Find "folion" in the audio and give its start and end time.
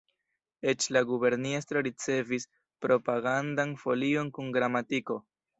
3.85-4.37